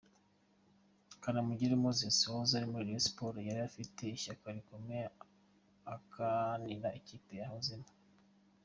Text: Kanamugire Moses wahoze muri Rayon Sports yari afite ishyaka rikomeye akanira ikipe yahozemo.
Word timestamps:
Kanamugire 1.21 1.75
Moses 1.83 2.17
wahoze 2.31 2.57
muri 2.71 2.85
Rayon 2.87 3.03
Sports 3.07 3.45
yari 3.47 3.61
afite 3.69 4.01
ishyaka 4.17 4.45
rikomeye 4.57 5.05
akanira 5.95 6.89
ikipe 6.99 7.33
yahozemo. 7.41 7.89